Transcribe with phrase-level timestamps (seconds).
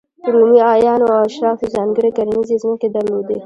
[0.33, 3.37] رومي اعیانو او اشرافو ځانګړې کرنیزې ځمکې درلودې.